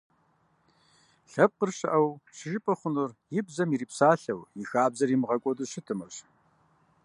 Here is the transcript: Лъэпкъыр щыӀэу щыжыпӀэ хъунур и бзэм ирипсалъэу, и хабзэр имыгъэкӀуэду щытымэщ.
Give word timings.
Лъэпкъыр 1.31 1.71
щыӀэу 1.77 2.09
щыжыпӀэ 2.35 2.73
хъунур 2.79 3.11
и 3.37 3.39
бзэм 3.45 3.69
ирипсалъэу, 3.71 4.41
и 4.61 4.63
хабзэр 4.69 5.09
имыгъэкӀуэду 5.15 5.69
щытымэщ. 5.71 6.15